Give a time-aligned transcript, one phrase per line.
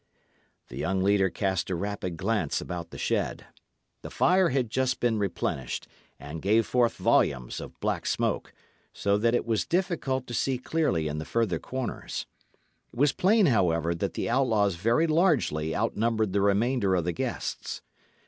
[0.69, 3.45] The young leader cast a rapid glance about the shed.
[4.01, 5.87] The fire had just been replenished,
[6.19, 8.51] and gave forth volumes of black smoke,
[8.93, 12.25] so that it was difficult to see clearly in the further corners.
[12.91, 17.83] It was plain, however, that the outlaws very largely outnumbered the remainder of the guests.